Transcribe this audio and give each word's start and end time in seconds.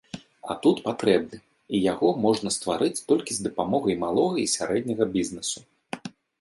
А 0.51 0.53
тут 0.61 0.79
патрэбны, 0.87 1.37
і 1.75 1.81
яго 1.93 2.09
можна 2.25 2.49
стварыць 2.57 3.03
толькі 3.11 3.31
з 3.37 3.45
дапамогай 3.51 4.01
малога 4.07 4.37
і 4.47 4.49
сярэдняга 4.57 5.05
бізнэсу. 5.17 5.59